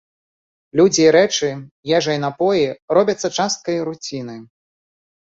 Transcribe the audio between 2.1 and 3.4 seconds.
і напоі робяцца